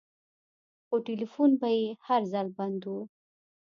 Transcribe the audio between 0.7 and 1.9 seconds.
خو ټېلفون به يې